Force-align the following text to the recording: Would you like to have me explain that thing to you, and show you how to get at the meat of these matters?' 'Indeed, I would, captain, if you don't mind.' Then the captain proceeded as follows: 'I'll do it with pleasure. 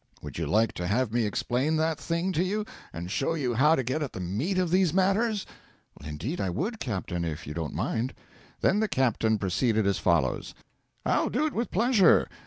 Would 0.23 0.39
you 0.39 0.47
like 0.47 0.73
to 0.73 0.87
have 0.87 1.13
me 1.13 1.27
explain 1.27 1.75
that 1.75 1.99
thing 1.99 2.31
to 2.31 2.43
you, 2.43 2.65
and 2.91 3.11
show 3.11 3.35
you 3.35 3.53
how 3.53 3.75
to 3.75 3.83
get 3.83 4.01
at 4.01 4.13
the 4.13 4.19
meat 4.19 4.57
of 4.57 4.71
these 4.71 4.95
matters?' 4.95 5.45
'Indeed, 6.03 6.41
I 6.41 6.49
would, 6.49 6.79
captain, 6.79 7.23
if 7.23 7.45
you 7.45 7.53
don't 7.53 7.75
mind.' 7.75 8.15
Then 8.61 8.79
the 8.79 8.87
captain 8.87 9.37
proceeded 9.37 9.85
as 9.85 9.99
follows: 9.99 10.55
'I'll 11.05 11.29
do 11.29 11.45
it 11.45 11.53
with 11.53 11.69
pleasure. 11.69 12.27